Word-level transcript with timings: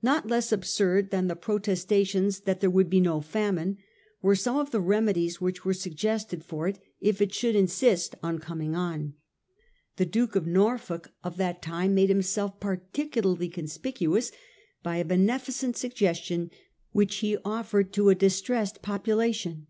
Not 0.00 0.26
less 0.26 0.52
absurd 0.52 1.10
than 1.10 1.26
the 1.28 1.36
protestations 1.36 2.40
that 2.46 2.60
there 2.60 2.70
would 2.70 2.88
be 2.88 2.98
no 2.98 3.20
famine, 3.20 3.76
were 4.22 4.34
some 4.34 4.56
of 4.56 4.70
the 4.70 4.80
remedies 4.80 5.38
which 5.38 5.66
were 5.66 5.74
suggested 5.74 6.42
for 6.42 6.66
it 6.66 6.78
if 7.02 7.20
it 7.20 7.34
should 7.34 7.54
insist 7.54 8.14
on 8.22 8.38
coming 8.38 8.72
in. 8.74 9.16
The 9.96 10.06
Duke 10.06 10.34
of 10.34 10.46
Norfolk 10.46 11.12
of 11.22 11.36
that 11.36 11.60
time 11.60 11.94
made 11.94 12.08
himself 12.08 12.58
particularly 12.58 13.50
conspicuous 13.50 14.32
by 14.82 14.96
a 14.96 15.04
beneficent 15.04 15.76
sug 15.76 15.92
gestion 15.92 16.48
which 16.92 17.16
he 17.16 17.36
offered 17.44 17.92
to 17.92 18.08
a 18.08 18.14
distressed 18.14 18.80
population. 18.80 19.66